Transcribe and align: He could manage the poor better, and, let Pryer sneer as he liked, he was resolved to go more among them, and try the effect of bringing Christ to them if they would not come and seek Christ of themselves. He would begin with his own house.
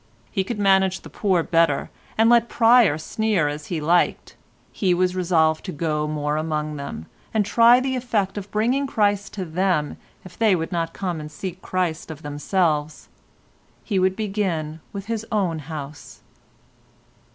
He 0.31 0.43
could 0.43 0.57
manage 0.57 1.01
the 1.01 1.11
poor 1.11 1.43
better, 1.43 1.91
and, 2.17 2.27
let 2.27 2.49
Pryer 2.49 2.97
sneer 2.97 3.47
as 3.47 3.67
he 3.67 3.79
liked, 3.79 4.35
he 4.71 4.95
was 4.95 5.15
resolved 5.15 5.63
to 5.65 5.71
go 5.71 6.07
more 6.07 6.37
among 6.37 6.77
them, 6.77 7.05
and 7.35 7.45
try 7.45 7.79
the 7.79 7.95
effect 7.95 8.35
of 8.35 8.49
bringing 8.49 8.87
Christ 8.87 9.31
to 9.35 9.45
them 9.45 9.97
if 10.25 10.39
they 10.39 10.55
would 10.55 10.71
not 10.71 10.93
come 10.93 11.19
and 11.19 11.31
seek 11.31 11.61
Christ 11.61 12.09
of 12.09 12.23
themselves. 12.23 13.09
He 13.83 13.99
would 13.99 14.15
begin 14.15 14.79
with 14.91 15.05
his 15.05 15.23
own 15.31 15.59
house. 15.59 16.21